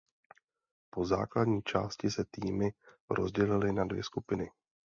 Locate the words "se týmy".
2.11-2.69